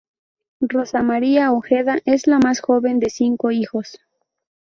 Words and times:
Rosa 0.67 1.03
María 1.03 1.51
Ojeda 1.51 1.99
es 2.05 2.25
la 2.25 2.39
más 2.39 2.59
joven 2.59 2.97
de 2.99 3.11
cinco 3.11 3.51
hijos. 3.51 3.99